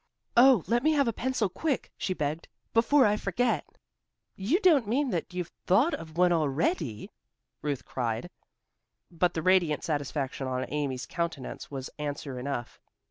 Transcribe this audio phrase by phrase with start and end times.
[0.35, 3.77] "Oh, let me have a pencil, quick," she begged, "before I forget it."
[4.35, 7.11] "You don't mean that you've thought of one already!"
[7.61, 8.31] Ruth cried,
[9.11, 12.79] but the radiant satisfaction on Amy's countenance was answer enough.